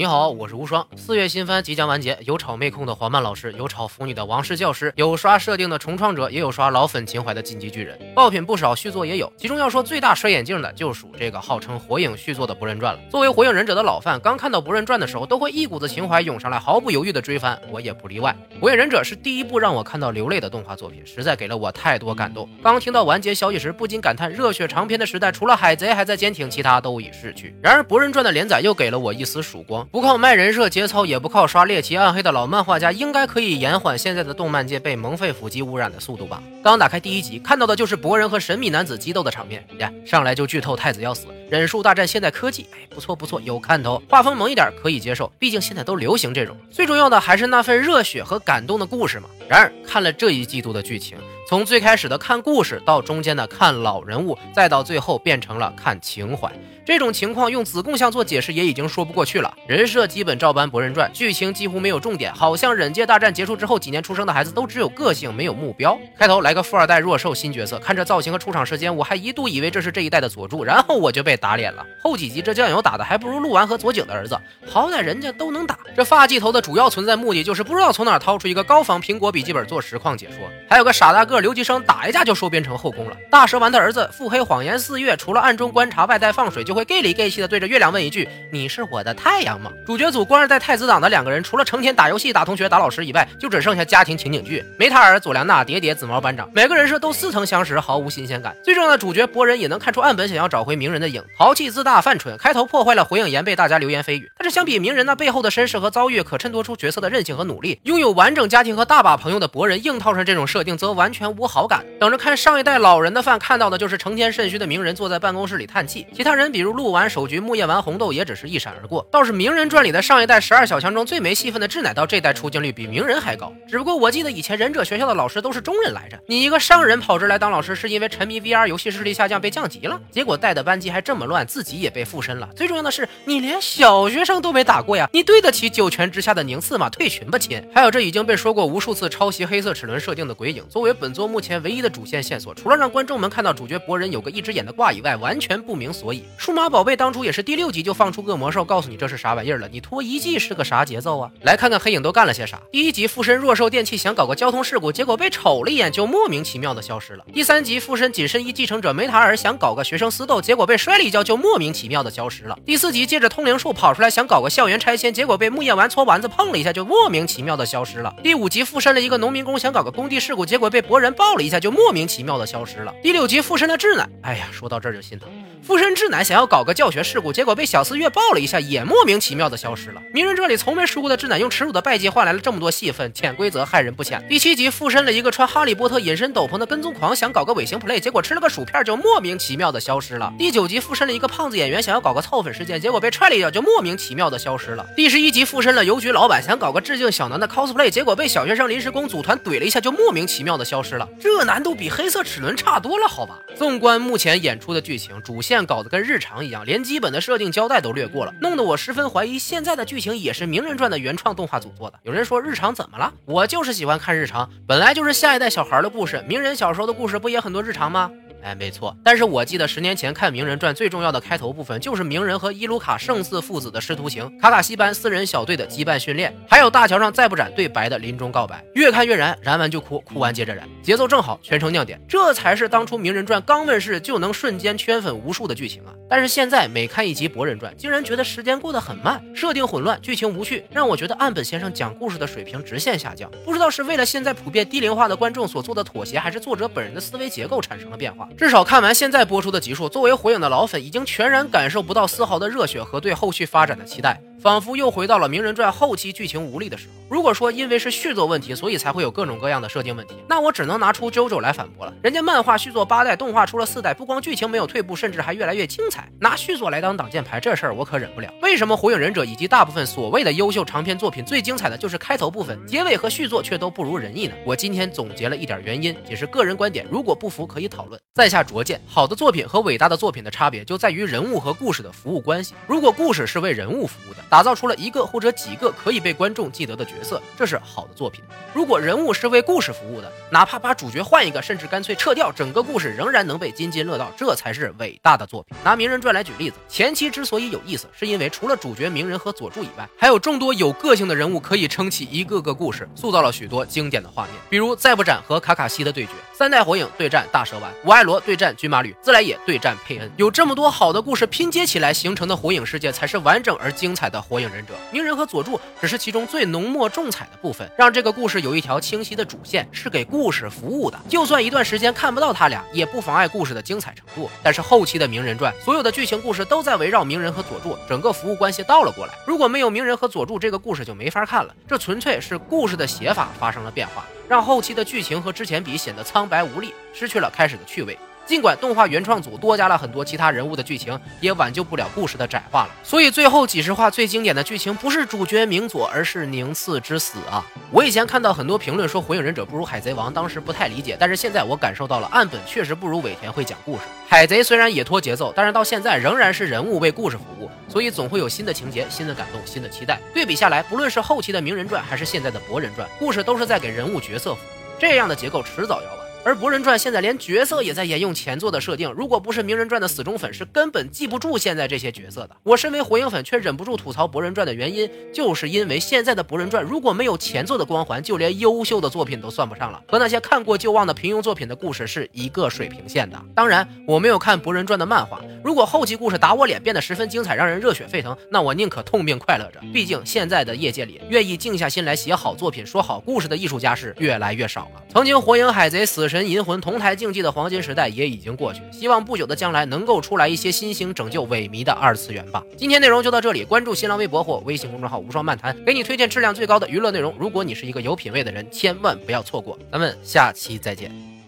[0.00, 0.86] 你好，我是无双。
[0.96, 8.00] 四月新番即将完结，有炒妹控的黄曼老师，有炒腐女的王室教师，有刷设定的重创者，也有刷老粉情怀的进击巨人。
[8.14, 9.30] 爆品不少，续作也有。
[9.36, 13.02] 其中要说最大摔眼镜的，就属这个号称火影续作的《博人传》了。
[13.10, 18.34] 作为火影忍者的老范，刚看到《博人传》的时候，都会一股子情怀涌上来，毫不犹豫的追番，我也不例外。
[18.58, 22.48] 《火影忍者》是第一部让我看到流泪的动画作品，实在给了我太多感动。
[22.62, 27.54] 刚听到完结消息时，不禁感叹热血长篇的时代，除了海贼还在坚挺，其他都已逝去。
[27.62, 29.86] 然而，《博人传》的连载又给了我一丝曙光。
[29.92, 36.40] 不靠卖人设节操，也不靠刷猎奇暗黑的老漫画家，应该可以延缓现在的动漫界被萌废腹肌污染的速度吧？
[36.62, 46.56] 刚打开第一集，看到的就是博人和神秘男子激斗的场面呀，上来就剧透太子要死，忍术大战现代科技，哎，不错不错，有看头，画风萌一点可以接受，毕竟现在都流行这种。
[46.70, 49.28] 最重要的还是那份热血和感动的故事嘛。
[49.48, 51.18] 然而看了这一季度的剧情，
[51.48, 56.48] 从最开始的看故事，到中间的看老人物，再到最后变成了看情怀。
[56.86, 59.52] 这种情况用子贡像做解释也已经说不过去了。
[59.66, 65.98] 人设基本照搬《博人传》，剧情几乎没有重点，好像忍界大战结束之后几年出生的孩子都只有个性没有目标。
[66.16, 71.84] 开头来个富二代弱兽新角色，看这造型和出场时间，我还一度以为这是这一代的佐助，然后我就被打脸了。
[71.98, 75.78] 后几集这酱油打的还不如鹿丸和佐井的儿子，好歹人家都能打。
[75.96, 83.16] 这发髻头的主要存在目的就是不知道从哪掏出一个高仿苹果笔记本做实况解说，还有个傻大个留级生打一架就收编成后宫了。
[83.30, 94.64] 大蛇丸的儿子腹黑谎言四月，除了暗中观察外带放水，就会 gay 里 gay 气的对着月亮问一句：“你是我的太阳吗？”主角组官二代太子党的两个人，除了成天打游戏、打同学、打老师以外，就只剩下家庭情景剧。
[94.78, 98.54] 梅塔尔、佐良娜、叠叠、紫毛班长，每个人设都似曾相识，毫无新鲜感。
[98.62, 104.30] 最重要的主角博人也能看出岸本想要找回鸣人的影子，豪气自大、犯蠢，开头破坏了火影岩被大家流言蜚语。
[104.36, 107.80] 但是相比鸣人那背后的身世和遭遇，可衬托出角色的韧性和努力。
[107.84, 111.82] 拥有完整家庭和大把朋友的博人，硬套上这种设定，则完全无好感。
[111.98, 119.06] 等着看上一代老人的饭，看到的就是成天肾虚的鸣人坐在办公室里叹气，其他人比如鹿丸、手菊、木叶丸、红豆也只是一闪而过。
[119.10, 123.50] 倒是鸣人传里的上一代十二小强中最没戏份的志乃，到这代出镜率比鸣人还高。
[123.66, 132.48] 只不过我记得以前忍者学校的老师都是中人来着，你一个商人跑这来当老师，是因为沉迷 VR 游戏视力下降被降级了，结果带的班级还这么么乱，自己也被附身了。
[132.56, 136.88] 最重要的是，你连小学生都没打过呀，你对得起九泉之下的宁次吗？
[136.88, 137.62] 退群吧亲！
[137.74, 146.24] 还有这已经被说过无数次抄袭黑色齿轮设定的鬼影，作为本作目前唯一的主线线索，除了让观众们看到主角博人有个一只眼的挂以外，完全不明所以。
[146.38, 151.30] 数码宝贝当初也是第六集就放出恶魔兽，告诉你这是啥玩意儿了，你拖一季是个啥节奏啊？
[151.42, 152.60] 来看看黑影都干了些啥。
[152.72, 157.24] 第一集附身弱兽电器想搞个交通事故，结果被瞅了一眼就莫名其妙的消失了。
[157.32, 162.56] 第三集附身紧身衣继承者梅塔尔想搞个学生私斗，结果被摔了一跤就莫名其妙的消失了。
[162.64, 168.14] 第四集借着通灵术跑出来想搞个校园拆迁，结果被木叶丸搓丸子碰了一下就莫名其妙的消失了。
[168.22, 172.94] 第五集附身了一个农民工想搞个工地事故，结果被博人抱了一下就莫名其妙的消失了。
[173.02, 175.28] 第六集附身了智乃，哎呀，说到这儿就心疼。
[175.62, 180.00] 附身智乃想要搞个教学事故，结果被小四月抱了一下，也莫名其妙的消失了。
[180.12, 184.24] 鸣人这里从没输过的智乃用耻辱的败绩换来了这么多戏份，潜规则害人不浅。
[184.28, 190.32] 第七集附身了一个穿哈利波特隐身斗篷的跟踪狂，想搞个尾行 play，结果吃了个薯片就莫名其妙的消失了。
[190.38, 194.86] 第九集附身了一个胖子演员，想要搞个凑粉事件，结果被踹了一脚就莫名其妙的消失了。
[194.96, 201.08] 第十一集附身了邮局老板，想搞个致敬小南的 cosplay，结果被小学生临时工组团怼了一下就莫名其妙的消失了。
[201.20, 203.38] 这难度比黑色齿轮差多了，好吧？
[203.56, 211.98] 纵观目前演出的剧情，主线搞得跟日常一样，连基本的设定交代都略过了，弄得我十分怀疑现在的剧情也是《鸣人传》的原创动画组做的。
[212.02, 213.12] 有人说日常怎么了？
[213.24, 218.10] 我就是喜欢看日常，本来就是下一代小孩的故事，鸣人小时候的故事不也很多日常吗？
[218.42, 228.64] 哎，没错，但是我记得十年前看《鸣人传》最重要的开头部分，就是鸣人和伊鲁卡胜似父子的师徒情，卡卡西班四人小队的羁绊训练，还有大桥上再不斩对白的临终告白。
[228.74, 235.92] 越看越燃，燃完就哭，哭完接着燃，节奏正好，全程亮点，这才是当初《鸣人传》刚问世就能瞬间圈粉无数的剧情啊！
[236.08, 243.30] 但是现在每看一集《博人传》，竟然觉得时间过得很慢，设定混乱，剧情无趣，让我觉得岸本先生讲故事的水平直线下降。
[243.44, 248.28] 不知道是为了现在普遍低龄化的观众所做的妥协，还是作者本人的思维结构产生了变化。
[248.36, 254.20] 至少看完现在播出的集数，作为火影的老粉，已经全然感受不到丝毫的热血和对后续发展的期待。
[254.40, 256.94] 仿佛又回到了《鸣人传》后期剧情无力的时候。
[257.10, 261.92] 如果说因为是续作问题，所以才会有各种各样的设定问题，那我只能拿出 JoJo 来反驳了。
[262.02, 266.08] 人家漫画续作八代，动画出了四代，不光剧情没有退步，甚至还越来越精彩。
[266.20, 268.32] 拿续作来当挡箭牌，这事儿我可忍不了。
[268.40, 274.34] 为什么《火影忍者》以及大部分所谓的优秀长篇作品最精彩的就是开头部分，结尾和续作却都不如人意呢？
[274.46, 278.00] 我今天总结了一点原因，也是个人观点，如果不服可以讨论。
[278.14, 282.54] 在下拙见，好的作品和伟大的作品的差别就在于人物和故事的服务关系。
[282.68, 288.22] 如果故事是为人物服务的，打造出了一个或者几个可以被观众记得的角色，这是好的作品。
[288.54, 295.56] 如果人物是为故事服务的，哪怕把主角换一个，甚至干脆撤掉，整个故事仍然能被津津乐道，这才是伟大的作品。
[295.64, 314.74] 拿《名人传》来举例子，前期之所以有意思，是因为除了主角鸣人和佐助以外，还有众多有个性的人物可以撑起一个个故事，塑造了许多经典的画面，比如再不斩和卡卡西的对决，三代火影对战大蛇丸，五爱罗对战军马吕，自来也对战佩恩，有这么多好的故事拼接起来形成的火影世界，才是完整而精彩的火影忍者。
[314.92, 320.98] 鸣人和佐助只是其中最浓墨重彩的部分，让这个故事有一条清晰的主线，是给故事服务的。
[321.08, 324.30] 就算一段时间看不到他俩，也不妨碍故事的精彩程度。
[324.42, 329.14] 但是后期的鸣人传，所有的剧情故事都在围绕鸣人和佐助，整个服务关系倒了过来。
[329.26, 331.54] 如果没有鸣人和佐助，这个故事就没法看了。
[331.68, 337.98] 这纯粹是故事的写法发生了变化，让后期的剧情和之前比显得苍白无力，失去了开始的趣味。
[338.26, 342.70] 尽管动画原创组多加了很多其他人物的剧情，也挽救不了故事的窄化了。
[342.84, 347.44] 所以最后几十话最经典的剧情不是主角明佐，而是宁次之死啊！
[347.72, 353.82] 我以前看到很多评论说《火影忍者》不如《海贼王》，当时不太理解，但是现在我感受到了岸本确实不如尾田会讲故事。
[354.08, 359.98] 海贼虽然也拖节奏，但是到现在仍然是人物为故事服务，所以总会有新的情节、新的感动、新的期待。
[360.14, 365.99] 对比下来，不论是后期的《鸣人传》还是现在的《博人传》，故事都是在给人物角色服务，这样的结构迟早要。
[366.22, 372.36] 而《博人传》现在连角色也在沿用前作的设定，如果不是《鸣人传》的死忠粉，是根本记不住现在这些角色的。
[372.42, 383.18] 我身为火影粉，却忍不住吐槽《博人传》的原因，就是因为现在的《博人传》如果没有前作的光环，就连优秀的作品都算不上了，和那些看过就忘的平庸作品的故事是一个水平线的。
[383.34, 389.60] 当然，我没有看《博人传》的漫画，如果后期故事打我脸变得十分精彩，让人热血沸腾，那我宁可痛并快乐着。
[389.72, 394.82] 毕竟现在的业界里，愿意静下心来写好作品、说好故事的艺术家是越来越少了。
[394.92, 396.90] 曾经《火影》《海贼》《死神》《银魂》同台。
[397.00, 402.44] 竞技的黄金时代也已经过去，希望不久的将来能够出来一些新型拯救萎靡的二次元吧。
[402.58, 407.14] 今天内容就到这里，关注新浪微博或微信公众号“无双漫谈”，给你推荐质量最高的娱乐内容。
[407.18, 409.58] 如果你是一个有品位的人，千万不要错过。
[409.70, 411.19] 咱们下期再见。